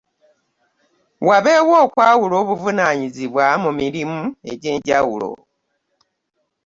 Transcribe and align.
Wabeewo 1.27 1.73
okwawula 1.85 2.35
Obuvunaanyizibwa 2.41 3.45
mu 3.63 3.71
mirimu 3.79 4.21
egy'enjawulo. 4.51 5.31